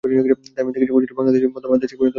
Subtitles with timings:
[0.03, 0.19] তাই
[0.63, 2.09] আমি দেখছি, অচিরেই বাংলাদেশ মধ্যম আয়ের দেশে পরিণত হতে যাচ্ছে।